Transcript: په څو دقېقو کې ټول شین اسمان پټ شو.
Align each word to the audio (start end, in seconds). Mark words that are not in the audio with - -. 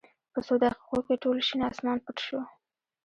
په 0.33 0.39
څو 0.45 0.53
دقېقو 0.63 0.97
کې 1.05 1.15
ټول 1.23 1.37
شین 1.47 1.61
اسمان 1.71 1.97
پټ 2.05 2.17
شو. 2.25 2.39